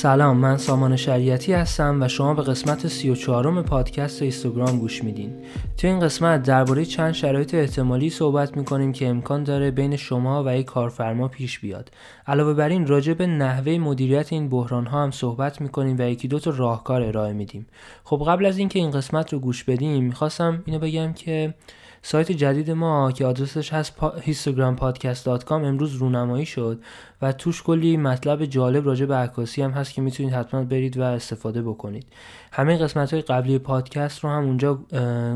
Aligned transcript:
سلام 0.00 0.36
من 0.36 0.56
سامان 0.56 0.96
شریعتی 0.96 1.52
هستم 1.52 2.02
و 2.02 2.08
شما 2.08 2.34
به 2.34 2.42
قسمت 2.42 2.88
34 2.88 3.62
پادکست 3.62 4.22
اینستاگرام 4.22 4.78
گوش 4.78 5.04
میدین. 5.04 5.32
تو 5.76 5.86
این 5.86 6.00
قسمت 6.00 6.42
درباره 6.42 6.84
چند 6.84 7.12
شرایط 7.12 7.54
احتمالی 7.54 8.10
صحبت 8.10 8.56
می‌کنیم 8.56 8.92
که 8.92 9.08
امکان 9.08 9.44
داره 9.44 9.70
بین 9.70 9.96
شما 9.96 10.44
و 10.46 10.56
یک 10.56 10.66
کارفرما 10.66 11.28
پیش 11.28 11.58
بیاد. 11.58 11.90
علاوه 12.26 12.54
بر 12.54 12.68
این 12.68 12.86
راجع 12.86 13.12
به 13.12 13.26
نحوه 13.26 13.78
مدیریت 13.78 14.32
این 14.32 14.48
بحران 14.48 14.86
ها 14.86 15.02
هم 15.02 15.10
صحبت 15.10 15.60
می‌کنیم 15.60 15.96
و 15.98 16.02
یکی 16.02 16.28
دو 16.28 16.38
تا 16.38 16.50
راهکار 16.50 17.02
ارائه 17.02 17.32
میدیم. 17.32 17.66
خب 18.04 18.24
قبل 18.26 18.46
از 18.46 18.58
اینکه 18.58 18.78
این 18.78 18.90
قسمت 18.90 19.32
رو 19.32 19.38
گوش 19.38 19.64
بدیم 19.64 20.04
می‌خواستم 20.04 20.62
اینو 20.66 20.78
بگم 20.78 21.12
که 21.12 21.54
سایت 22.02 22.32
جدید 22.32 22.70
ما 22.70 23.12
که 23.12 23.26
آدرسش 23.26 23.72
هست 23.72 23.92
histogramPodcast.com 24.26 25.52
امروز 25.52 25.94
رونمایی 25.94 26.46
شد 26.46 26.80
و 27.22 27.32
توش 27.32 27.62
کلی 27.62 27.96
مطلب 27.96 28.44
جالب 28.44 28.86
راجع 28.86 29.06
به 29.06 29.14
عکاسی 29.14 29.62
هم 29.62 29.70
هست. 29.70 29.89
که 29.92 30.02
می‌تونید 30.02 30.32
حتما 30.32 30.64
برید 30.64 30.98
و 30.98 31.02
استفاده 31.02 31.62
بکنید. 31.62 32.06
همه 32.52 32.76
قسمت 32.76 33.12
های 33.12 33.22
قبلی 33.22 33.58
پادکست 33.58 34.24
رو 34.24 34.30
هم 34.30 34.44
اونجا 34.44 34.78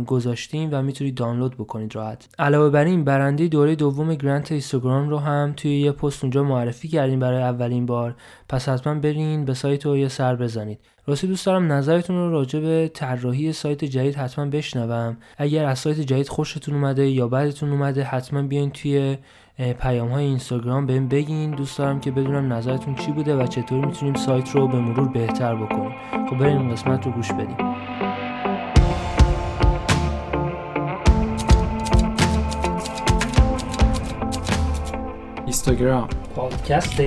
گذاشتیم 0.06 0.68
و 0.72 0.82
می‌تونید 0.82 1.14
دانلود 1.14 1.54
بکنید 1.54 1.95
راحت. 1.95 2.28
علاوه 2.38 2.70
بر 2.70 2.84
این 2.84 3.04
برنده 3.04 3.48
دوره 3.48 3.74
دوم 3.74 4.14
گرانت 4.14 4.52
اینستاگرام 4.52 5.09
رو 5.09 5.18
هم 5.18 5.52
توی 5.56 5.80
یه 5.80 5.92
پست 5.92 6.24
اونجا 6.24 6.42
معرفی 6.42 6.88
کردیم 6.88 7.20
برای 7.20 7.42
اولین 7.42 7.86
بار. 7.86 8.14
پس 8.48 8.68
حتما 8.68 8.95
برین 8.95 9.45
به 9.45 9.54
سایت 9.54 9.86
رو 9.86 9.96
یه 9.96 10.09
سر 10.09 10.36
بزنید. 10.36 10.78
راستی 11.06 11.26
دوست 11.26 11.46
دارم 11.46 11.73
نظرتون 11.73 12.16
رو 12.16 12.30
راجع 12.30 12.60
به 12.60 12.90
طراحی 12.95 13.52
سایت 13.52 13.84
جدید 13.84 14.14
حتما 14.14 14.46
بشنوم. 14.46 15.16
اگر 15.38 15.64
از 15.64 15.78
سایت 15.78 16.00
جدید 16.00 16.28
خوشتون 16.28 16.74
اومده 16.74 17.09
یا 17.09 17.28
بعدتون 17.28 17.70
اومده 17.70 18.02
حتما 18.02 18.42
بیاین 18.42 18.70
توی 18.70 19.18
پیام 19.58 20.08
های 20.08 20.24
اینستاگرام 20.24 20.86
بهم 20.86 21.08
بگین. 21.08 21.50
دوست 21.50 21.78
دارم 21.78 22.00
که 22.00 22.10
بدونم 22.10 22.52
نظرتون 22.52 22.95
چی 22.95 23.12
بوده 23.12 23.36
و 23.36 23.46
چطوری 23.46 23.86
می‌تونیم 23.86 24.14
سایت 24.14 24.50
رو 24.50 24.68
به 24.68 24.78
مرور 24.78 25.08
بهتر 25.08 25.54
بکنیم. 25.54 25.92
خب 26.30 26.38
بریم 26.38 26.58
این 26.58 26.70
قسمت 26.70 27.06
رو 27.06 27.12
گوش 27.12 27.32
بدیم. 27.32 27.56
اینستاگرام. 35.45 36.09
پادکست. 36.36 37.02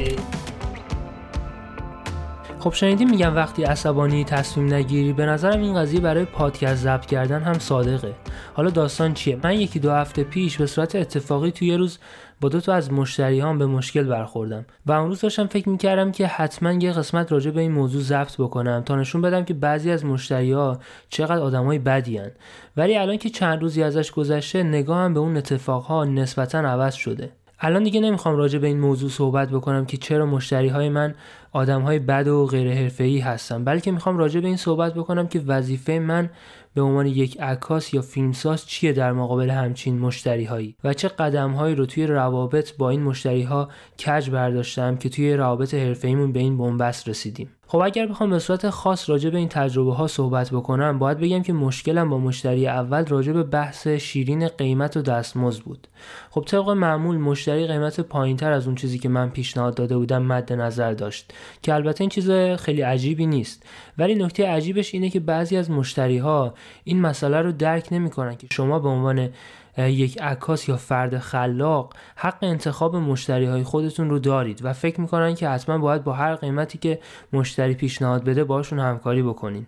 خب 2.59 2.73
شنیدیم 2.73 3.09
میگم 3.09 3.35
وقتی 3.35 3.63
عصبانی 3.63 4.23
تصمیم 4.23 4.73
نگیری 4.73 5.13
به 5.13 5.25
نظرم 5.25 5.61
این 5.61 5.75
قضیه 5.75 6.00
برای 6.00 6.25
پادکست 6.25 6.83
ضبط 6.83 7.05
کردن 7.05 7.41
هم 7.41 7.59
صادقه. 7.59 8.13
حالا 8.58 8.69
داستان 8.69 9.13
چیه 9.13 9.38
من 9.44 9.59
یکی 9.59 9.80
دو 9.80 9.91
هفته 9.91 10.23
پیش 10.23 10.58
به 10.58 10.66
صورت 10.66 10.95
اتفاقی 10.95 11.52
توی 11.52 11.67
یه 11.67 11.77
روز 11.77 12.00
با 12.41 12.50
دو 12.50 12.61
تا 12.61 12.73
از 12.73 12.91
مشتری 12.91 13.39
هم 13.39 13.58
به 13.58 13.66
مشکل 13.66 14.03
برخوردم 14.03 14.66
و 14.86 14.91
اون 14.91 15.08
روز 15.08 15.22
داشتم 15.22 15.47
فکر 15.47 15.69
می‌کردم 15.69 16.11
که 16.11 16.27
حتما 16.27 16.72
یه 16.72 16.91
قسمت 16.91 17.31
راجع 17.31 17.52
به 17.52 17.61
این 17.61 17.72
موضوع 17.72 18.02
ضبط 18.02 18.38
بکنم 18.38 18.83
تا 18.85 18.95
نشون 18.95 19.22
بدم 19.22 19.45
که 19.45 19.53
بعضی 19.53 19.91
از 19.91 20.05
مشتری 20.05 20.52
ها 20.52 20.80
چقدر 21.09 21.41
آدمای 21.41 21.80
بدی 21.80 22.17
هن. 22.17 22.31
ولی 22.78 22.97
الان 22.97 23.17
که 23.17 23.30
چند 23.30 23.61
روزی 23.61 23.83
ازش 23.83 24.11
گذشته 24.11 24.63
نگاهم 24.63 25.13
به 25.13 25.19
اون 25.19 25.38
اتفاقها 25.38 26.05
نسبتا 26.05 26.59
عوض 26.59 26.94
شده 26.94 27.31
الان 27.59 27.83
دیگه 27.83 28.00
نمی‌خوام 28.00 28.35
راجع 28.35 28.59
به 28.59 28.67
این 28.67 28.80
موضوع 28.80 29.09
صحبت 29.09 29.50
بکنم 29.50 29.85
که 29.85 29.97
چرا 29.97 30.25
مشتری 30.25 30.67
های 30.67 30.89
من 30.89 31.16
آدم 31.52 31.81
های 31.81 32.00
بد 32.00 32.28
و 32.28 32.45
غیر 32.45 32.73
حرفه‌ای 32.73 33.19
هستن 33.19 33.63
بلکه 33.63 33.91
می‌خوام 33.91 34.17
راجع 34.17 34.39
به 34.39 34.47
این 34.47 34.58
صحبت 34.58 34.94
بکنم 34.94 35.28
که 35.28 35.39
وظیفه 35.47 36.00
من 36.00 36.30
به 36.78 36.83
عنوان 36.83 37.06
یک 37.06 37.42
عکاس 37.42 37.94
یا 37.94 38.02
فیلمساز 38.02 38.67
چیه 38.67 38.94
در 38.94 39.14
مقابل 39.14 39.50
همچین 39.50 40.00
مشتری 40.00 40.44
هایی 40.44 40.75
و 40.84 40.94
چه 40.94 41.08
قدم 41.08 41.52
هایی 41.52 41.75
رو 41.75 41.86
توی 41.86 42.08
روابط 42.08 42.78
با 42.78 42.89
این 42.89 43.03
مشتری 43.03 43.44
ها 43.44 43.69
کج 44.06 44.30
برداشتم 44.30 44.97
که 44.97 45.09
توی 45.09 45.34
روابط 45.34 45.73
حرفه‌ایمون 45.73 46.31
به 46.31 46.39
این 46.39 46.58
بنبست 46.58 47.09
رسیدیم؟ 47.09 47.50
خب 47.67 47.78
اگر 47.78 48.08
بخوام 48.08 48.30
به 48.30 48.39
صورت 48.39 48.69
خاص 48.69 49.09
راجع 49.09 49.30
به 49.30 49.38
این 49.38 49.50
تجربه 49.50 49.94
ها 49.94 50.08
صحبت 50.08 50.50
بکنم 50.50 51.00
باید 51.00 51.17
بگم 51.17 51.44
که 51.44 51.53
مشکلم 51.53 52.09
با 52.09 52.17
مشتری 52.17 52.67
اول 52.67 53.06
راجع 53.06 53.34
به 53.34 53.44
بحث 53.44 53.88
شیرین 53.88 54.47
قیمت 54.47 54.97
و 54.97 55.02
دستمزد 55.02 55.63
بود. 55.63 55.88
خب 56.30 56.44
طبق 56.47 56.69
معمول 56.69 57.18
مشتری 57.18 57.68
قیمت 57.68 58.01
پایینتر 58.01 58.51
از 58.51 58.66
اون 58.66 58.75
چیزی 58.75 59.00
که 59.00 59.09
من 59.09 59.30
پیشنهاد 59.30 59.75
داده 59.75 59.97
بودم 59.97 60.24
مد 60.24 60.53
نظر 60.53 60.94
داشت 60.94 61.34
که 61.62 61.74
البته 61.74 62.01
این 62.01 62.09
چیز 62.09 62.31
خیلی 62.31 62.81
عجیبی 62.81 63.25
نیست. 63.25 63.63
ولی 63.97 64.16
نکته 64.16 64.47
عجیبش 64.47 64.94
اینه 64.94 65.09
که 65.09 65.19
بعضی 65.19 65.58
از 65.58 65.72
مشتری 65.72 66.18
ها 66.18 66.53
این 66.84 67.02
مسئله 67.02 67.41
رو 67.41 67.52
درک 67.52 67.88
نمی‌کنن 67.91 68.35
که 68.35 68.47
شما 68.52 68.80
به 68.80 68.90
عنوان 68.90 69.30
یک 69.78 70.22
عکاس 70.22 70.69
یا 70.69 70.78
فرد 70.78 71.18
خلاق 71.18 71.94
حق 72.16 72.38
انتخاب 72.41 72.96
مشتری 72.96 73.46
های 73.46 73.63
خودتون 73.63 74.09
رو 74.09 74.19
دارید 74.19 74.66
و 74.66 74.74
فکر 74.74 75.02
می‌کنن 75.02 75.36
که 75.36 75.50
حتما 75.50 75.78
باید 75.78 76.03
با 76.03 76.13
هر 76.13 76.36
قیمتی 76.36 76.78
که 76.78 77.00
مشتری 77.34 77.74
پیشنهاد 77.74 78.24
بده 78.24 78.44
باشون 78.44 78.80
همکاری 78.80 79.24
بکنین. 79.24 79.68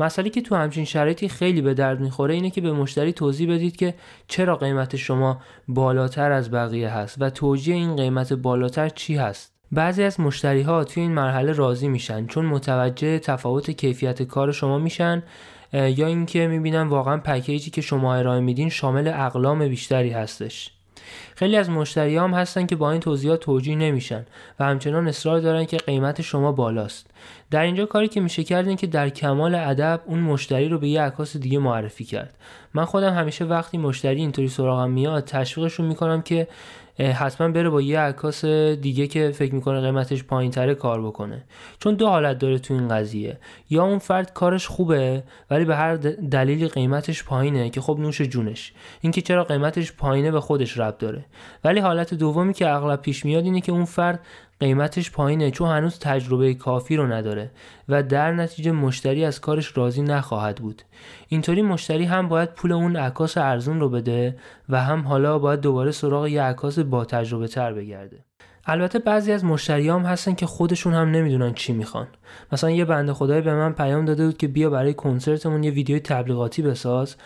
مسئله 0.00 0.30
که 0.30 0.40
تو 0.40 0.54
همچین 0.54 0.84
شرایطی 0.84 1.28
خیلی 1.28 1.62
به 1.62 1.74
درد 1.74 2.00
می‌خوره 2.00 2.34
اینه 2.34 2.50
که 2.50 2.60
به 2.60 2.72
مشتری 2.72 3.12
توضیح 3.12 3.54
بدید 3.54 3.76
که 3.76 3.94
چرا 4.28 4.56
قیمت 4.56 4.96
شما 4.96 5.40
بالاتر 5.68 6.32
از 6.32 6.50
بقیه 6.50 6.88
هست 6.88 7.16
و 7.20 7.30
توجیه 7.30 7.74
این 7.74 7.96
قیمت 7.96 8.32
بالاتر 8.32 8.88
چی 8.88 9.16
هست. 9.16 9.57
بعضی 9.72 10.02
از 10.02 10.20
مشتری 10.20 10.62
ها 10.62 10.84
توی 10.84 11.02
این 11.02 11.12
مرحله 11.12 11.52
راضی 11.52 11.88
میشن 11.88 12.26
چون 12.26 12.46
متوجه 12.46 13.18
تفاوت 13.18 13.70
کیفیت 13.70 14.22
کار 14.22 14.52
شما 14.52 14.78
میشن 14.78 15.22
یا 15.72 16.06
اینکه 16.06 16.46
می‌بینن 16.46 16.82
واقعا 16.82 17.16
پکیجی 17.16 17.70
که 17.70 17.80
شما 17.80 18.14
ارائه 18.14 18.40
میدین 18.40 18.68
شامل 18.68 19.08
اقلام 19.08 19.68
بیشتری 19.68 20.10
هستش. 20.10 20.70
خیلی 21.34 21.56
از 21.56 21.70
مشتری 21.70 22.16
هم 22.16 22.34
هستن 22.34 22.66
که 22.66 22.76
با 22.76 22.90
این 22.90 23.00
توضیحات 23.00 23.40
توجیه 23.40 23.76
نمیشن 23.76 24.26
و 24.60 24.64
همچنان 24.64 25.08
اصرار 25.08 25.40
دارن 25.40 25.64
که 25.64 25.76
قیمت 25.76 26.22
شما 26.22 26.52
بالاست. 26.52 27.06
در 27.50 27.62
اینجا 27.62 27.86
کاری 27.86 28.08
که 28.08 28.20
میشه 28.20 28.44
کرد 28.44 28.76
که 28.76 28.86
در 28.86 29.08
کمال 29.08 29.54
ادب 29.54 30.00
اون 30.06 30.18
مشتری 30.18 30.68
رو 30.68 30.78
به 30.78 30.88
یه 30.88 31.02
عکاس 31.02 31.36
دیگه 31.36 31.58
معرفی 31.58 32.04
کرد. 32.04 32.34
من 32.74 32.84
خودم 32.84 33.14
همیشه 33.14 33.44
وقتی 33.44 33.78
مشتری 33.78 34.20
اینطوری 34.20 34.48
سراغم 34.48 34.90
میاد 34.90 35.24
تشویقشون 35.24 35.86
می‌کنم 35.86 36.22
که 36.22 36.48
حتما 36.98 37.48
بره 37.48 37.70
با 37.70 37.80
یه 37.80 38.00
عکاس 38.00 38.44
دیگه 38.44 39.06
که 39.06 39.30
فکر 39.30 39.54
می‌کنه 39.54 39.80
قیمتش 39.80 40.24
پایین 40.24 40.50
تره 40.50 40.74
کار 40.74 41.02
بکنه. 41.02 41.44
چون 41.80 41.94
دو 41.94 42.08
حالت 42.08 42.38
داره 42.38 42.58
تو 42.58 42.74
این 42.74 42.88
قضیه. 42.88 43.38
یا 43.70 43.84
اون 43.84 43.98
فرد 43.98 44.32
کارش 44.32 44.66
خوبه 44.66 45.22
ولی 45.50 45.64
به 45.64 45.76
هر 45.76 45.96
دلیلی 46.30 46.68
قیمتش 46.68 47.24
پایینه 47.24 47.70
که 47.70 47.80
خب 47.80 47.98
نوش 48.00 48.22
جونش. 48.22 48.72
اینکه 49.00 49.20
چرا 49.20 49.44
قیمتش 49.44 49.92
پایینه 49.92 50.30
به 50.30 50.40
خودش 50.40 50.78
رب 50.78 50.98
داره. 50.98 51.24
ولی 51.64 51.80
حالت 51.80 52.14
دومی 52.14 52.52
که 52.52 52.68
اغلب 52.68 53.02
پیش 53.02 53.24
میاد 53.24 53.44
اینه 53.44 53.60
که 53.60 53.72
اون 53.72 53.84
فرد 53.84 54.20
قیمتش 54.60 55.10
پایینه 55.10 55.50
چون 55.50 55.68
هنوز 55.68 55.98
تجربه 55.98 56.54
کافی 56.54 56.96
رو 56.96 57.12
نداره 57.12 57.50
و 57.88 58.02
در 58.02 58.32
نتیجه 58.32 58.72
مشتری 58.72 59.24
از 59.24 59.40
کارش 59.40 59.76
راضی 59.76 60.02
نخواهد 60.02 60.56
بود. 60.56 60.82
اینطوری 61.28 61.62
مشتری 61.62 62.04
هم 62.04 62.28
باید 62.28 62.54
پول 62.54 62.72
اون 62.72 62.96
عکاس 62.96 63.38
ارزون 63.38 63.80
رو 63.80 63.88
بده 63.88 64.36
و 64.68 64.82
هم 64.84 65.00
حالا 65.00 65.38
باید 65.38 65.60
دوباره 65.60 65.90
سراغ 65.90 66.26
یه 66.26 66.42
عکاس 66.42 66.78
با 66.78 67.04
تجربه 67.04 67.48
تر 67.48 67.72
بگرده. 67.72 68.24
البته 68.66 68.98
بعضی 68.98 69.32
از 69.32 69.44
مشتریام 69.44 70.02
هستن 70.02 70.34
که 70.34 70.46
خودشون 70.46 70.94
هم 70.94 71.10
نمی‌دونن 71.10 71.54
چی 71.54 71.72
می‌خوان. 71.72 72.06
مثلا 72.52 72.70
یه 72.70 72.84
بنده 72.84 73.12
خدایی 73.12 73.42
به 73.42 73.54
من 73.54 73.72
پیام 73.72 74.04
داده 74.04 74.26
بود 74.26 74.36
که 74.36 74.48
بیا 74.48 74.70
برای 74.70 74.94
کنسرتمون 74.94 75.64
یه 75.64 75.70
ویدیو 75.70 75.98
تبلیغاتی 75.98 76.62
بساز. 76.62 77.16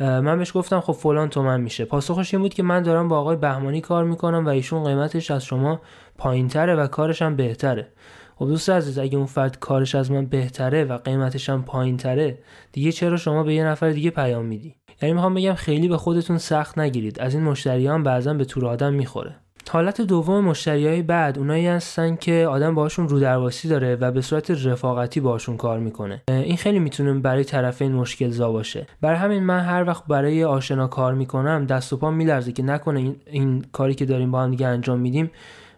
من 0.00 0.38
بهش 0.38 0.56
گفتم 0.56 0.80
خب 0.80 0.92
فلان 0.92 1.28
تومن 1.28 1.60
میشه. 1.60 1.84
پاسخش 1.84 2.34
این 2.34 2.42
بود 2.42 2.54
که 2.54 2.62
من 2.62 2.82
دارم 2.82 3.08
با 3.08 3.18
آقای 3.18 3.36
بهمانی 3.36 3.80
کار 3.80 4.04
می‌کنم 4.04 4.46
و 4.46 4.48
ایشون 4.48 4.84
قیمتش 4.84 5.30
از 5.30 5.44
شما 5.44 5.80
پایینتره 6.20 6.74
و 6.74 6.86
کارش 6.86 7.22
هم 7.22 7.36
بهتره. 7.36 7.88
خب 8.36 8.46
دوست 8.46 8.70
عزیز 8.70 8.98
اگه 8.98 9.16
اون 9.16 9.26
فرد 9.26 9.58
کارش 9.58 9.94
از 9.94 10.10
من 10.10 10.26
بهتره 10.26 10.84
و 10.84 10.98
قیمتش 10.98 11.50
هم 11.50 11.62
پایینتره 11.62 12.38
دیگه 12.72 12.92
چرا 12.92 13.16
شما 13.16 13.42
به 13.42 13.54
یه 13.54 13.64
نفر 13.64 13.90
دیگه 13.90 14.10
پیام 14.10 14.44
میدی؟ 14.46 14.74
یعنی 15.02 15.12
می‌خوام 15.12 15.34
بگم 15.34 15.54
خیلی 15.54 15.88
به 15.88 15.96
خودتون 15.96 16.38
سخت 16.38 16.78
نگیرید. 16.78 17.20
از 17.20 17.34
این 17.34 17.44
مشتریان 17.44 18.02
بعضا 18.02 18.34
به 18.34 18.44
طور 18.44 18.66
آدم 18.66 18.92
می‌خوره. 18.92 19.36
حالت 19.70 20.00
دوم 20.00 20.44
مشتری 20.44 20.86
های 20.86 21.02
بعد 21.02 21.38
اونایی 21.38 21.66
هستن 21.66 22.16
که 22.16 22.46
آدم 22.50 22.74
باشون 22.74 23.08
رو 23.08 23.20
درواسی 23.20 23.68
داره 23.68 23.96
و 23.96 24.10
به 24.10 24.20
صورت 24.20 24.50
رفاقتی 24.66 25.20
باشون 25.20 25.56
کار 25.56 25.78
می‌کنه. 25.78 26.22
این 26.28 26.56
خیلی 26.56 26.78
می‌تونه 26.78 27.14
برای 27.14 27.44
طرفین 27.44 27.92
مشکل 27.92 28.30
زا 28.30 28.52
باشه. 28.52 28.86
برای 29.00 29.16
همین 29.16 29.42
من 29.42 29.60
هر 29.60 29.84
وقت 29.84 30.06
برای 30.06 30.44
آشنا 30.44 30.86
کار 30.86 31.14
می‌کنم 31.14 31.66
دست 31.66 31.92
و 31.92 31.96
پا 31.96 32.10
میلرزه 32.10 32.52
که 32.52 32.62
نکنه 32.62 33.00
این, 33.00 33.16
این 33.26 33.64
کاری 33.72 33.94
که 33.94 34.04
داریم 34.04 34.30
با 34.30 34.42
هم 34.42 34.50
دیگه 34.50 34.66
انجام 34.66 35.00
میدیم 35.00 35.30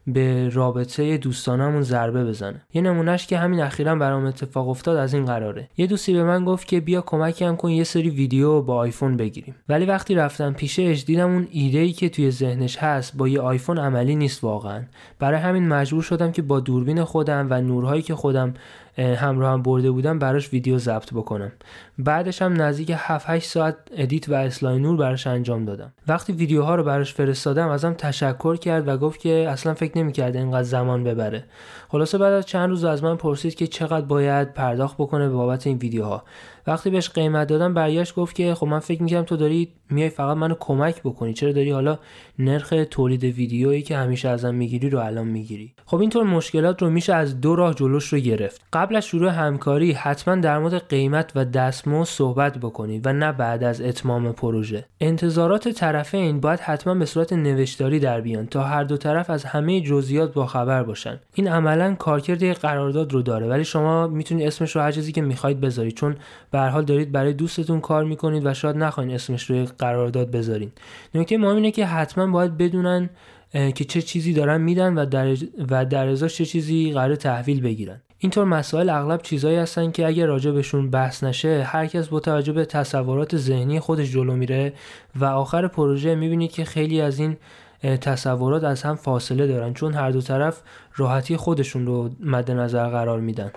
به 0.07 0.49
رابطه 0.49 1.17
دوستانمون 1.17 1.83
ضربه 1.83 2.25
بزنه. 2.25 2.61
یه 2.75 2.83
نمونهش 2.83 3.27
که 3.27 3.39
همین 3.39 3.61
اخیرا 3.61 3.95
برام 3.95 4.25
اتفاق 4.25 4.69
افتاد 4.69 4.97
از 4.97 5.15
این 5.15 5.25
قراره. 5.25 5.69
یه 5.77 5.87
دوستی 5.87 6.13
به 6.13 6.25
من 6.25 6.45
گفت 6.45 6.69
که 6.69 6.81
بیا 6.81 7.01
کمکم 7.01 7.57
کن 7.57 7.71
یه 7.71 7.85
سری 7.85 8.11
ویدیو 8.11 8.63
با 8.63 8.77
آیفون 8.77 9.17
بگیریم. 9.17 9.55
ولی 9.69 9.87
وقتی 9.87 10.15
رفتم 10.15 10.53
پیشش 10.53 11.05
دیدم 11.07 11.31
اون 11.31 11.49
ایده 11.51 11.79
ای 11.79 11.93
که 11.93 12.09
توی 12.09 12.31
ذهنش 12.31 12.77
هست 12.77 13.17
با 13.17 13.29
یه 13.29 13.41
آیفون 13.41 13.79
عملی 13.79 14.17
نیست 14.17 14.45
واقعا. 14.45 14.83
برای 15.19 15.41
همین 15.41 15.69
مجبور 15.69 16.03
شدم 16.03 16.33
که 16.33 16.43
با 16.43 16.61
دوربین 16.61 17.05
خودم 17.05 17.47
و 17.51 17.61
نورهایی 17.61 18.03
که 18.03 18.15
خودم 18.15 18.55
همراه 18.99 19.53
هم 19.53 19.63
برده 19.63 19.91
بودم 19.91 20.19
براش 20.19 20.53
ویدیو 20.53 20.79
ضبط 20.79 21.15
بکنم. 21.15 21.53
بعدش 21.99 22.43
هم 22.43 22.63
نزدیک 22.63 22.93
7 22.97 23.31
8 23.31 23.49
ساعت 23.49 23.77
ادیت 23.97 24.29
و 24.29 24.35
اصلاح 24.35 24.75
نور 24.79 24.97
براش 24.97 25.27
انجام 25.27 25.65
دادم. 25.65 25.93
وقتی 26.09 26.33
ویدیوها 26.33 26.75
رو 26.75 26.85
براش 26.85 27.15
فرستادم 27.15 27.69
ازم 27.69 27.93
تشکر 27.93 28.57
کرد 28.57 28.89
و 28.89 28.97
گفت 28.97 29.21
که 29.21 29.47
اصلا 29.49 29.75
فکر 29.75 29.99
نمی‌کرده 29.99 30.39
اینقدر 30.39 30.63
زمان 30.63 31.05
ببره. 31.05 31.45
خلاصه 31.89 32.19
بعد 32.19 32.33
از 32.33 32.47
چند 32.47 32.69
روز 32.69 32.85
از 32.85 33.05
من 33.05 33.17
پرسید 33.17 33.55
که 33.55 33.67
چقدر 33.67 34.07
باید 34.07 34.55
پرداخت 34.55 34.97
بکنه 34.97 35.29
بابت 35.29 35.67
این 35.67 35.79
ویدیوها. 35.79 36.25
وقتی 36.67 36.91
بهش 36.91 37.11
قیمت 37.11 37.49
دادم 37.49 37.75
برگشت 37.75 38.15
گفت 38.15 38.37
که 38.37 38.55
خب 38.55 38.67
من 38.67 38.79
فکر 38.79 39.03
می‌کردم 39.03 39.25
تو 39.25 39.37
داری 39.37 39.69
میای 39.91 40.09
فقط 40.09 40.37
منو 40.37 40.55
کمک 40.61 41.01
بکنی. 41.01 41.35
چرا 41.35 41.53
داری 41.53 41.71
حالا 41.71 41.99
نرخ 42.39 42.75
تولید 42.91 43.25
ویدیویی 43.25 43.83
که 43.83 43.97
همیشه 43.97 44.29
ازم 44.29 44.55
می‌گیری 44.55 44.91
رو 44.91 44.99
الان 44.99 45.29
می‌گیری؟ 45.29 45.75
خب 45.87 46.01
اینطور 46.01 46.25
مشکلات 46.25 46.83
رو 46.83 46.91
میشه 46.91 47.15
از 47.15 47.41
دو 47.41 47.57
راه 47.57 47.75
جلوش 47.75 48.13
رو 48.13 48.19
گرفت. 48.19 48.61
قبل 48.73 48.97
از 48.97 49.07
شروع 49.07 49.31
همکاری 49.31 49.93
حتما 49.93 50.37
در 50.37 50.59
مورد 50.59 50.89
قیمت 50.89 51.33
و 51.35 51.45
دستمزد 51.45 52.11
صحبت 52.11 52.59
بکنید 52.59 53.07
و 53.07 53.13
نه 53.13 53.33
بعد 53.33 53.65
از 53.65 53.81
اتمام 53.81 54.33
پروژه. 54.33 54.85
انتظارات 55.01 55.69
طرفین 55.69 56.41
باید 56.41 56.61
حتما 56.61 56.95
به 56.95 57.07
صورت 57.07 57.33
نوشتاری 57.33 57.99
در 57.99 58.21
بیان 58.21 58.47
تا 58.47 58.63
هر 58.63 58.85
دو 58.85 58.97
طرف 58.97 59.31
از 59.31 59.45
همه 59.45 59.81
جزئیات 59.81 60.35
با 60.35 60.47
خبر 60.47 60.83
باشن. 60.83 61.21
این 61.35 61.49
عملا 61.49 61.95
کارکرد 61.95 62.53
قرارداد 62.53 63.13
رو 63.13 63.23
داره 63.23 63.47
ولی 63.47 63.65
شما 63.65 64.07
می‌تونید 64.07 64.47
اسمش 64.47 64.77
رو 64.77 64.83
هر 64.83 64.93
چیزی 64.93 65.13
که 65.13 65.23
می‌خواید 65.23 65.61
بذارید. 65.61 65.95
چون 65.95 66.17
به 66.53 66.61
حال 66.61 66.85
دارید 66.85 67.13
برای 67.13 67.33
دوستتون 67.33 67.81
کار 67.81 68.05
می‌کنید 68.05 68.47
و 68.47 68.55
شاید 68.55 68.77
نخواین 68.77 69.11
اسمش 69.11 69.51
رو 69.51 69.67
قرارداد 69.79 70.31
بذارین. 70.31 70.73
نکته 71.15 71.39
مهم 71.39 71.57
اینه 71.57 71.71
که 71.71 71.87
حتما 71.87 72.27
باید 72.27 72.57
بدونن 72.57 73.11
که 73.53 73.85
چه 73.85 74.03
چیزی 74.03 74.33
دارن 74.33 74.61
میدن 74.61 74.95
و 74.95 75.07
در, 75.07 75.37
و 75.71 75.85
در 75.87 76.09
ازاش 76.09 76.37
چه 76.37 76.45
چیزی 76.45 76.93
قرار 76.93 77.17
تحویل 77.17 77.61
بگیرن. 77.61 78.01
اینطور 78.19 78.45
مسائل 78.45 78.91
اغلب 78.91 79.23
چیزایی 79.23 79.57
هستن 79.57 79.91
که 79.91 80.07
اگر 80.07 80.27
راجع 80.27 80.51
بهشون 80.51 80.91
بحث 80.91 81.25
نشه 81.25 81.63
هر 81.63 81.87
کس 81.87 82.09
با 82.09 82.21
توجه 82.21 82.53
به 82.53 82.65
تصورات 82.65 83.37
ذهنی 83.37 83.81
خودش 83.81 84.11
جلو 84.11 84.37
میره 84.37 84.73
و 85.17 85.25
آخر 85.25 85.69
پروژه 85.69 86.15
می‌بینید 86.15 86.53
که 86.53 86.65
خیلی 86.65 87.01
از 87.01 87.19
این 87.19 87.37
تصورات 87.83 88.65
از 88.65 88.83
هم 88.83 88.95
فاصله 88.95 89.47
دارن 89.47 89.75
چون 89.75 89.95
هر 89.95 90.11
دو 90.11 90.21
طرف 90.21 90.63
راحتی 90.97 91.37
خودشون 91.37 91.87
رو 91.87 92.11
مد 92.21 92.51
نظر 92.51 92.89
قرار 92.89 93.21
میدن. 93.21 93.51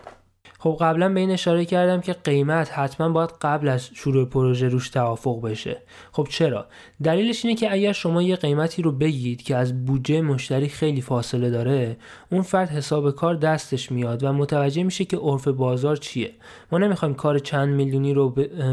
خب 0.66 0.78
قبلا 0.82 1.10
به 1.10 1.20
این 1.20 1.32
اشاره 1.32 1.66
کردم 1.66 2.02
که 2.02 2.14
قیمت 2.14 2.72
حتما 2.72 3.10
باید 3.10 3.30
قبل 3.42 3.68
از 3.68 3.90
شروع 3.94 4.26
پروژه 4.26 4.68
روش 4.68 4.90
توافق 4.90 5.42
بشه. 5.42 5.78
خب 6.12 6.28
چرا؟ 6.30 6.66
دلیلش 7.04 7.46
اینه 7.46 7.58
که 7.58 7.74
اگر 7.74 7.92
شما 7.92 8.22
یه 8.22 8.36
قیمتی 8.36 8.82
رو 8.82 8.92
بگید 8.92 9.42
که 9.42 9.56
از 9.56 9.86
بودجه 9.86 10.22
مشتری 10.22 10.68
خیلی 10.68 11.02
فاصله 11.02 11.50
داره 11.50 11.98
اون 12.32 12.42
فرد 12.42 12.70
حساب 12.70 13.12
کار 13.12 13.36
دستش 13.36 13.92
میاد 13.92 14.24
و 14.24 14.34
متوجه 14.34 14.84
میشه 14.84 15.06
که 15.06 15.18
عرف 15.18 15.48
بازار 15.48 15.96
چیه. 15.96 16.32
ما 16.72 16.78
نمی‌خوایم 16.78 17.16
کار 17.16 17.40
چند 17.40 17.70
میلیونی 17.70 18.14
رو 18.14 18.30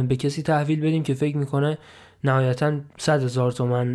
به, 0.09 0.17
کسی 0.17 0.43
تحویل 0.43 0.81
بدیم 0.81 1.03
که 1.03 1.15
فکر 1.15 1.37
می‌کنه 1.37 1.79
نهایتا 2.25 2.73
100 2.99 3.23
هزار 3.23 3.53
تومن 3.53 3.93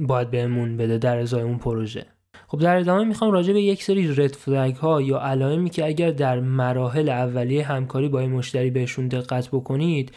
باید 0.00 0.30
بهمون 0.30 0.76
بده 0.76 0.98
در 0.98 1.18
ازای 1.18 1.42
اون 1.42 1.58
پروژه. 1.58 2.06
خب 2.52 2.58
در 2.58 2.76
ادامه 2.76 3.04
می‌خوام 3.04 3.30
راجع 3.30 3.52
به 3.52 3.62
یک 3.62 3.82
سری 3.82 4.14
رد 4.14 4.32
فلگ 4.32 4.76
ها 4.76 5.02
یا 5.02 5.18
علائمی 5.18 5.70
که 5.70 5.86
اگر 5.86 6.10
در 6.10 6.40
مراحل 6.40 7.08
اولیه 7.08 7.64
همکاری 7.64 8.08
با 8.08 8.20
مشتری 8.20 8.70
بهشون 8.70 9.08
دقت 9.08 9.48
بکنید 9.48 10.12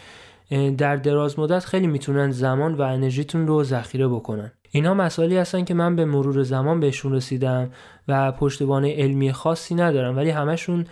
در 0.77 0.95
دراز 0.95 1.39
مدت 1.39 1.65
خیلی 1.65 1.87
می‌تونن 1.87 2.31
زمان 2.31 2.73
و 2.73 2.81
انرژیتون 2.81 3.47
رو 3.47 3.63
ذخیره 3.63 4.07
بکنن. 4.07 4.51
اینا 4.71 4.93
مسائلی 4.93 5.37
هستن 5.37 5.63
که 5.63 5.73
من 5.73 5.95
به 5.95 6.05
مرور 6.05 6.43
زمان 6.43 6.79
بهشون 6.79 7.13
رسیدم 7.13 7.69
و 8.07 8.31
پشتوانه 8.31 8.95
علمی 8.95 9.31
خاصی 9.31 9.75
ندارم 9.75 10.17
ولی 10.17 10.29
همشون 10.29 10.85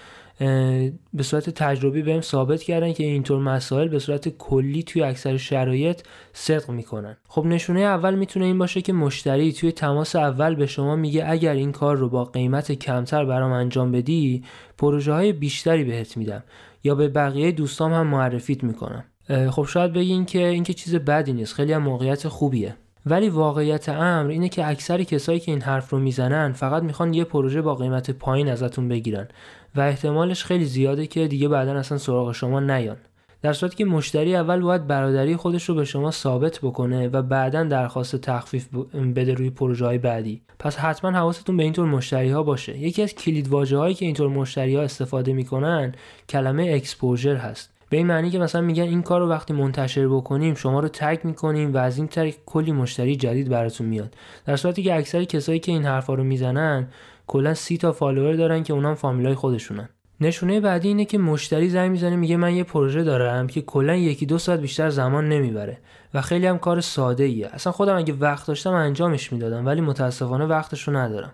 به 1.13 1.23
صورت 1.23 1.49
تجربی 1.49 2.01
بهم 2.01 2.21
ثابت 2.21 2.63
کردن 2.63 2.93
که 2.93 3.03
اینطور 3.03 3.39
مسائل 3.39 3.87
به 3.87 3.99
صورت 3.99 4.29
کلی 4.29 4.83
توی 4.83 5.03
اکثر 5.03 5.37
شرایط 5.37 6.01
صدق 6.33 6.69
می‌کنن. 6.69 7.17
خب 7.27 7.45
نشونه 7.45 7.79
اول 7.79 8.15
می‌تونه 8.15 8.45
این 8.45 8.57
باشه 8.57 8.81
که 8.81 8.93
مشتری 8.93 9.53
توی 9.53 9.71
تماس 9.71 10.15
اول 10.15 10.55
به 10.55 10.65
شما 10.65 10.95
میگه 10.95 11.23
اگر 11.27 11.53
این 11.53 11.71
کار 11.71 11.97
رو 11.97 12.09
با 12.09 12.25
قیمت 12.25 12.71
کمتر 12.71 13.25
برام 13.25 13.51
انجام 13.51 13.91
بدی 13.91 14.43
پروژه 14.77 15.13
های 15.13 15.33
بیشتری 15.33 15.83
بهت 15.83 16.17
میدم 16.17 16.43
یا 16.83 16.95
به 16.95 17.07
بقیه 17.07 17.51
دوستام 17.51 17.93
هم 17.93 18.07
معرفیت 18.07 18.63
می‌کنم. 18.63 19.03
خب 19.51 19.63
شاید 19.63 19.93
بگین 19.93 20.25
که 20.25 20.47
این 20.47 20.63
که 20.63 20.73
چیز 20.73 20.95
بدی 20.95 21.33
نیست. 21.33 21.53
خیلی 21.53 21.73
هم 21.73 21.83
موقعیت 21.83 22.27
خوبیه. 22.27 22.75
ولی 23.05 23.29
واقعیت 23.29 23.89
امر 23.89 24.29
اینه 24.29 24.49
که 24.49 24.67
اکثر 24.67 25.03
کسایی 25.03 25.39
که 25.39 25.51
این 25.51 25.61
حرف 25.61 25.89
رو 25.89 25.99
می‌زنن 25.99 26.51
فقط 26.53 26.83
می‌خوان 26.83 27.13
یه 27.13 27.23
پروژه 27.23 27.61
با 27.61 27.75
قیمت 27.75 28.11
پایین 28.11 28.49
ازتون 28.49 28.87
بگیرن 28.87 29.27
و 29.75 29.81
احتمالش 29.81 30.43
خیلی 30.43 30.65
زیاده 30.65 31.07
که 31.07 31.27
دیگه 31.27 31.47
بعدا 31.47 31.79
اصلا 31.79 31.97
سراغ 31.97 32.31
شما 32.31 32.59
نیان. 32.59 32.97
در 33.41 33.53
صورتی 33.53 33.75
که 33.75 33.85
مشتری 33.85 34.35
اول 34.35 34.61
باید 34.61 34.87
برادری 34.87 35.35
خودش 35.35 35.69
رو 35.69 35.75
به 35.75 35.85
شما 35.85 36.11
ثابت 36.11 36.59
بکنه 36.59 37.07
و 37.07 37.21
بعدا 37.21 37.63
درخواست 37.63 38.15
تخفیف 38.15 38.67
بده 39.15 39.33
روی 39.33 39.49
پروژه 39.49 39.85
های 39.85 39.97
بعدی. 39.97 40.41
پس 40.59 40.77
حتما 40.77 41.11
حواستون 41.11 41.57
به 41.57 41.63
اینطور 41.63 41.85
مشتری 41.85 42.29
ها 42.29 42.43
باشه. 42.43 42.77
یکی 42.77 43.03
از 43.03 43.15
کلید 43.15 43.53
هایی 43.53 43.95
که 43.95 44.05
اینطور 44.05 44.29
مشتری 44.29 44.75
ها 44.75 44.81
استفاده 44.81 45.33
می‌کنن 45.33 45.95
کلمه 46.29 46.71
exposure 46.75 47.35
هست. 47.35 47.73
به 47.93 47.97
این 47.97 48.07
معنی 48.07 48.29
که 48.29 48.39
مثلا 48.39 48.61
میگن 48.61 48.83
این 48.83 49.01
کار 49.01 49.21
رو 49.21 49.29
وقتی 49.29 49.53
منتشر 49.53 50.07
بکنیم 50.07 50.55
شما 50.55 50.79
رو 50.79 50.87
tag 50.87 51.19
می‌کنیم 51.23 51.73
و 51.73 51.77
از 51.77 51.97
این 51.97 52.07
طریق 52.07 52.35
کلی 52.45 52.71
مشتری 52.71 53.15
جدید 53.15 53.49
براتون 53.49 53.87
میاد. 53.87 54.15
در 54.45 54.55
صورتی 54.55 54.83
که 54.83 54.95
اکثر 54.95 55.23
کسایی 55.23 55.59
که 55.59 55.71
این 55.71 55.85
حرفا 55.85 56.13
رو 56.13 56.23
می‌زنن 56.23 56.87
کلا 57.27 57.53
سی 57.53 57.77
تا 57.77 57.91
follower 57.91 58.33
دارن 58.33 58.63
که 58.63 58.73
اونام 58.73 58.95
فامیلای 58.95 59.35
خودشونن. 59.35 59.89
نشونه 60.21 60.59
بعدی 60.59 60.87
اینه 60.87 61.05
که 61.05 61.17
مشتری 61.17 61.69
زنگ 61.69 61.91
می‌زنه 61.91 62.15
میگه 62.15 62.37
من 62.37 62.55
یه 62.55 62.63
پروژه 62.63 63.03
دارم 63.03 63.47
که 63.47 63.61
کلا 63.61 63.95
یکی 63.95 64.25
دو 64.25 64.37
ساعت 64.37 64.59
بیشتر 64.59 64.89
زمان 64.89 65.29
نمی‌بره 65.29 65.77
و 66.13 66.21
خیلی 66.21 66.47
هم 66.47 66.57
کار 66.57 66.81
ساده 66.81 67.23
ایه 67.23 67.47
اصلا 67.47 67.73
خودم 67.73 67.97
اگه 67.97 68.13
وقت 68.13 68.47
داشتم 68.47 68.73
انجامش 68.73 69.33
می‌دادم 69.33 69.65
ولی 69.65 69.81
متاسفانه 69.81 70.45
وقتشو 70.45 70.91
ندارم. 70.91 71.33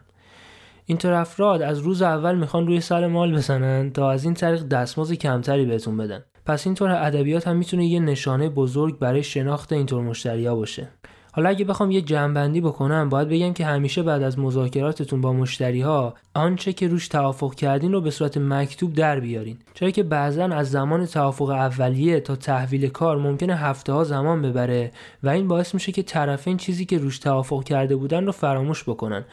اینطور 0.85 1.13
افراد 1.13 1.61
از 1.61 1.79
روز 1.79 2.01
اول 2.01 2.35
می‌خوان 2.35 2.67
روی 2.67 2.81
سر 2.81 3.07
مال 3.07 3.35
بزنن 3.35 3.91
تا 3.91 4.11
از 4.11 4.23
این 4.23 4.33
طریق 4.33 4.63
دستمزد 4.63 5.13
کمتری 5.13 5.65
بهتون 5.65 5.97
بدن. 5.97 6.23
پس 6.49 6.67
اینطور 6.67 6.91
ادبیات 6.91 7.47
هم 7.47 7.57
می‌تونه 7.57 7.85
یه 7.85 7.99
نشانه 7.99 8.49
بزرگ 8.49 8.99
برای 8.99 9.23
شناخت 9.23 9.73
اینطور 9.73 10.03
مشتریا 10.03 10.55
باشه. 10.55 10.87
حالا 11.31 11.49
اگه 11.49 11.65
بخوام 11.65 11.91
یه 11.91 12.01
جمعبندی 12.01 12.61
بکنم 12.61 13.09
باید 13.09 13.29
بگم 13.29 13.53
که 13.53 13.65
همیشه 13.65 14.03
بعد 14.03 14.23
از 14.23 14.39
مذاکراتتون 14.39 15.21
با 15.21 15.33
مشتری 15.33 15.81
ها 15.81 16.13
آنچه 16.33 16.73
که 16.73 16.87
روش 16.87 17.07
توافق 17.07 17.55
کردین 17.55 17.91
رو 17.91 18.01
به 18.01 18.11
صورت 18.11 18.37
مکتوب 18.37 18.93
در 18.93 19.19
بیارین. 19.19 19.57
چرا 19.73 19.89
که 19.89 20.03
بعضا 20.03 20.45
از 20.45 20.71
زمان 20.71 21.05
توافق 21.05 21.49
اولیه 21.49 22.19
تا 22.19 22.35
تحویل 22.35 22.87
کار 22.87 23.17
ممکنه 23.17 23.55
هفته 23.55 23.93
ها 23.93 24.03
زمان 24.03 24.41
ببره 24.41 24.91
و 25.23 25.29
این 25.29 25.47
باعث 25.47 25.73
میشه 25.73 25.91
که 25.91 26.03
طرفین 26.03 26.57
چیزی 26.57 26.85
که 26.85 26.97
روش 26.97 27.19
توافق 27.19 27.63
کرده 27.63 27.95
بودن 27.95 28.25
رو 28.25 28.31
فراموش 28.31 28.83
بکنن 28.83 29.25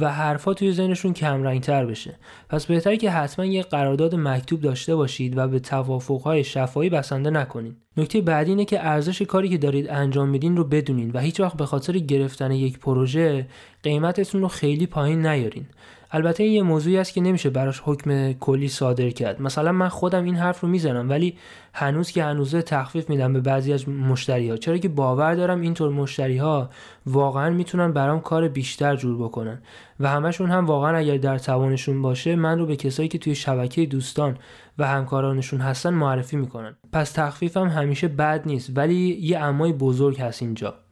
و 0.00 0.12
حرفا 0.12 0.54
توی 0.54 0.72
ذهنشون 0.72 1.12
کم 1.12 1.58
تر 1.58 1.86
بشه. 1.86 2.14
پس 2.48 2.66
بهتره 2.66 2.96
که 2.96 3.10
حتما 3.10 3.44
یه 3.44 3.62
قرارداد 3.62 4.14
مکتوب 4.14 4.60
داشته 4.60 4.96
باشید 4.96 5.38
و 5.38 5.48
به 5.48 5.58
توافقهای 5.58 6.44
شفاهی 6.44 6.90
بسنده 6.90 7.30
نکنید 7.30 7.83
نکته 7.96 8.20
بعدی 8.20 8.50
اینه 8.50 8.64
که 8.64 8.86
ارزش 8.86 9.22
کاری 9.22 9.48
که 9.48 9.58
دارید 9.58 9.90
انجام 9.90 10.28
میدین 10.28 10.56
رو 10.56 10.64
بدونین 10.64 11.10
و 11.10 11.18
هیچ 11.18 11.40
وقت 11.40 11.56
به 11.56 11.66
خاطر 11.66 11.92
گرفتن 11.98 12.50
یک 12.50 12.78
پروژه 12.78 13.46
قیمتتون 13.82 14.40
رو 14.40 14.48
خیلی 14.48 14.86
پایین 14.86 15.26
نیارین. 15.26 15.66
البته 16.14 16.44
یه 16.44 16.62
موضوعی 16.62 16.98
است 16.98 17.12
که 17.12 17.20
نمیشه 17.20 17.50
براش 17.50 17.82
حکم 17.84 18.32
کلی 18.32 18.68
صادر 18.68 19.10
کرد. 19.10 19.42
مثلا 19.42 19.72
من 19.72 19.88
خودم 19.88 20.24
این 20.24 20.36
حرف 20.36 20.60
رو 20.60 20.68
می‌زنم 20.68 21.10
ولی 21.10 21.36
هنوز 21.72 22.10
که 22.10 22.24
هنوزه 22.24 22.62
تخفیف 22.62 23.10
میدم 23.10 23.32
به 23.32 23.40
بعضی 23.40 23.72
از 23.72 23.88
مشتری 23.88 24.50
ها 24.50 24.56
چرا 24.56 24.78
که 24.78 24.88
باور 24.88 25.34
دارم 25.34 25.60
اینطور 25.60 25.90
مشتری 25.90 26.38
ها 26.38 26.70
واقعا 27.06 27.50
می‌تونن 27.50 27.92
برام 27.92 28.20
کار 28.20 28.48
بیشتر 28.48 28.96
جور 28.96 29.24
بکنن. 29.24 29.62
و 30.00 30.08
همشون 30.08 30.50
هم 30.50 30.66
واقعا 30.66 30.96
اگر 30.96 31.16
در 31.16 31.38
توانشون 31.38 32.02
باشه 32.02 32.36
من 32.36 32.58
رو 32.58 32.66
به 32.66 32.76
کسایی 32.76 33.08
که 33.08 33.18
توی 33.18 33.34
شبکه 33.34 33.86
دوستان 33.86 34.38
و 34.78 34.86
همکارانشون 34.86 35.60
هستن 35.60 35.94
معرفی 35.94 36.36
می‌کنن. 36.36 36.76
پس 36.92 37.12
تخفیفم 37.12 37.68
همیشه 37.68 38.08
بد 38.08 38.42
نیست 38.46 38.70
ولی 38.74 39.18
یه 39.20 39.38
امای 39.38 39.72
بزرگ 39.72 40.20
هست 40.20 40.42
اینجا. 40.42 40.83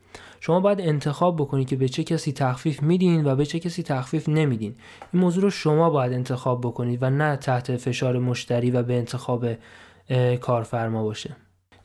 شما 0.45 0.61
باید 0.61 0.81
انتخاب 0.81 1.37
بکنید 1.37 1.69
که 1.69 1.77
به 1.77 1.89
چه 1.89 2.05
کسی 2.05 2.33
تخفیف 2.33 2.83
میدین 2.83 3.27
و 3.27 3.37
به 3.37 3.47
چه 3.47 3.59
کسی 3.59 3.83
تخفیف 3.83 4.29
نمیدین. 4.29 4.75
این 5.13 5.23
موضوع 5.23 5.43
رو 5.43 5.51
شما 5.51 5.91
باید 5.91 6.13
انتخاب 6.13 6.61
بکنید 6.61 7.03
و 7.03 7.11
نه 7.11 7.37
تحت 7.37 7.77
فشار 7.77 8.19
مشتری 8.19 8.71
و 8.71 8.83
به 8.83 8.97
انتخاب 8.97 9.47
کارفرما 10.41 11.03
باشه. 11.03 11.37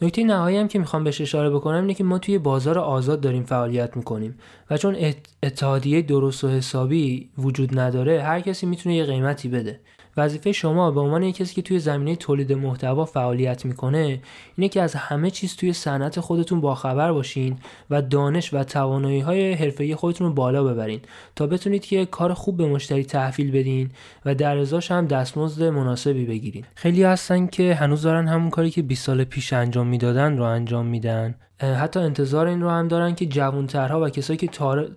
نکته 0.01 0.23
نهایی 0.23 0.57
هم 0.57 0.67
که 0.67 0.79
می‌خوام 0.79 1.03
بهش 1.03 1.21
اشاره 1.21 1.49
بکنم 1.49 1.81
اینه 1.81 1.93
که 1.93 2.03
ما 2.03 2.19
توی 2.19 2.37
بازار 2.37 2.79
آزاد 2.79 3.21
داریم 3.21 3.43
فعالیت 3.43 3.97
می‌کنیم 3.97 4.37
و 4.69 4.77
چون 4.77 4.97
اتحادیه 5.43 6.01
درست 6.01 6.43
و 6.43 6.47
حسابی 6.49 7.29
وجود 7.37 7.79
نداره 7.79 8.23
هر 8.23 8.39
کسی 8.39 8.65
می‌تونه 8.65 8.95
یه 8.95 9.03
قیمتی 9.03 9.49
بده. 9.49 9.79
وظیفه 10.17 10.51
شما 10.51 10.91
به 10.91 10.99
عنوان 10.99 11.31
کسی 11.31 11.55
که 11.55 11.61
توی 11.61 11.79
زمینه 11.79 12.15
تولید 12.15 12.53
محتوا 12.53 13.05
فعالیت 13.05 13.65
می‌کنه 13.65 14.19
اینه 14.57 14.69
که 14.69 14.81
از 14.81 14.95
همه 14.95 15.29
چیز 15.29 15.55
توی 15.55 15.73
صنعت 15.73 16.19
خودتون 16.19 16.61
باخبر 16.61 17.11
باشین 17.11 17.57
و 17.89 18.01
دانش 18.01 18.53
و 18.53 18.63
توانایی 18.63 19.19
های 19.19 19.53
حرفه‌ای 19.53 19.95
خودتون 19.95 20.27
رو 20.27 20.33
بالا 20.33 20.63
ببرین 20.63 20.99
تا 21.35 21.47
بتونید 21.47 21.85
که 21.85 22.05
کار 22.05 22.33
خوب 22.33 22.57
به 22.57 22.67
مشتری 22.67 23.03
تحویل 23.03 23.51
بدین 23.51 23.89
و 24.25 24.35
در 24.35 24.57
ازاش 24.57 24.91
هم 24.91 25.07
دستمزد 25.07 25.63
مناسبی 25.63 26.25
بگیرین. 26.25 26.65
خیلی 26.75 27.03
هستن 27.03 27.47
که 27.47 27.73
هنوز 27.73 28.01
دارن 28.01 28.27
همون 28.27 28.49
کاری 28.49 28.69
که 28.69 28.81
20 28.81 29.05
سال 29.05 29.23
پیش 29.23 29.53
انجام 29.53 29.87
می‌دادن 29.87 30.37
رو 30.37 30.43
انجام 30.43 30.85
میدن. 30.85 31.35
حتی 31.59 31.99
انتظار 31.99 32.47
این 32.47 32.61
رو 32.61 32.69
هم 32.69 32.87
دارن 32.87 33.15
که 33.15 33.25
جوانترها 33.25 34.01
و 34.01 34.09
کسایی 34.09 34.37
که 34.37 34.47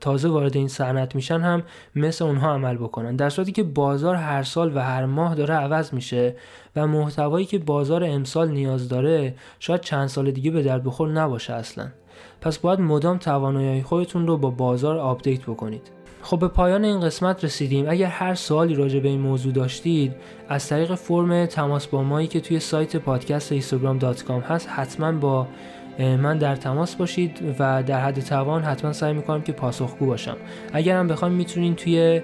تازه 0.01 0.29
وارد 0.29 0.57
این 0.57 0.69
صنعت 0.69 1.15
میشن 1.15 1.41
هم 1.41 1.63
مثل 1.97 2.25
اونها 2.25 2.53
عمل 2.53 2.77
بکنن. 2.77 3.17
در 3.17 3.31
صورتی 3.31 3.53
که 3.53 3.63
بازار 3.63 4.15
هر 4.15 4.43
سال 4.43 4.77
و 4.77 4.81
هر 4.81 5.05
ماه 5.07 5.35
داره 5.35 5.55
عوض 5.55 5.95
میشه 5.95 6.37
و 6.77 6.87
محتوایی 6.87 7.47
که 7.47 7.59
بازار 7.59 8.05
امسال 8.05 8.51
نیاز 8.51 8.89
داره 8.89 9.35
شاید 9.59 9.81
چند 9.81 10.07
سال 10.07 10.31
دیگه 10.31 10.51
به 10.51 10.63
درد 10.63 10.85
بخور 10.85 11.09
نباشه 11.09 11.53
اصلا. 11.53 11.89
پس 12.41 12.59
باید 12.59 12.81
مدام 12.81 13.19
توانایی 13.19 13.83
خودتون 13.83 14.27
رو 14.27 14.37
با 14.37 14.51
بازار 14.51 14.99
update 14.99 15.43
بکنید. 15.43 15.91
خب 16.23 16.39
به 16.39 16.49
پایان 16.49 16.85
این 16.85 17.01
قسمت 17.01 17.45
رسیدیم. 17.45 17.87
اگر 17.89 18.07
هر 18.07 18.35
سوالی 18.35 18.75
راجع 18.75 19.01
به 19.01 19.09
این 19.09 19.21
موضوع 19.21 19.53
داشتید 19.53 20.15
از 20.49 20.69
طریق 20.69 20.95
فرم 20.95 21.47
تماس 21.47 21.87
با 21.87 22.03
مایی 22.03 22.27
که 22.27 22.41
توی 22.41 22.61
سایت 22.61 22.97
پادکست 22.97 23.53
اینستاگرام 23.53 23.99
هست 24.41 24.69
حتما 24.69 25.13
با 25.13 25.47
من 26.01 26.39
در 26.39 26.57
تماس 26.57 26.95
باشید 26.95 27.57
و 27.59 27.83
در 27.83 28.01
حد 28.01 28.21
توان 28.21 28.63
حتما 28.63 28.93
سعی 28.93 29.13
می‌کنم 29.13 29.43
که 29.43 29.53
پاسخگو 29.53 30.07
باشم. 30.07 30.37
اگر 30.73 30.97
هم 30.97 31.09
بخوایم 31.09 31.35
می‌تونین 31.35 31.75
توی 31.75 32.21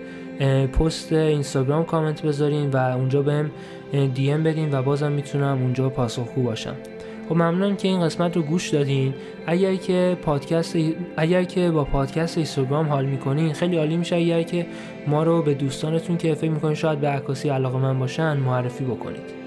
پست 0.72 1.12
اینستاگرام 1.12 1.84
کامنت 1.84 2.22
بذارین 2.22 2.70
و 2.70 2.76
اونجا 2.76 3.22
بهم 3.22 3.50
دی 4.14 4.30
ام 4.30 4.42
بدین 4.42 4.74
و 4.74 4.82
بازم 4.82 5.12
می‌تونم 5.12 5.58
اونجا 5.62 5.88
پاسخگو 5.88 6.42
باشم. 6.42 6.74
خب 7.28 7.34
ممنونم 7.34 7.76
که 7.76 7.88
این 7.88 8.00
قسمت 8.00 8.36
رو 8.36 8.42
گوش 8.42 8.68
دادین. 8.68 9.14
اگر 9.46 9.74
که 9.74 10.18
پادکست 10.22 10.76
اگر 11.16 11.44
که 11.44 11.70
با 11.70 11.84
پادکست 11.84 12.36
اینستاگرام 12.36 12.88
حال 12.88 13.04
می‌کنین 13.04 13.52
خیلی 13.52 13.76
عالی 13.76 13.96
میشه. 13.96 14.16
اگر 14.16 14.42
که 14.42 14.66
ما 15.06 15.22
رو 15.22 15.42
به 15.42 15.54
دوستانتون 15.54 16.16
که 16.16 16.34
فکر 16.34 16.50
می‌کنین 16.50 16.74
شاید 16.74 17.00
به 17.00 17.08
عکاسی 17.08 17.48
علاقه 17.48 17.78
من 17.78 17.98
باشن 17.98 18.36
معرفی 18.36 18.84
بکنید. 18.84 19.45